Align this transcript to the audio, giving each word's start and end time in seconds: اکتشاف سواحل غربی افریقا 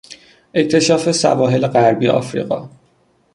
اکتشاف 0.53 1.11
سواحل 1.11 1.67
غربی 1.67 2.07
افریقا 2.07 2.69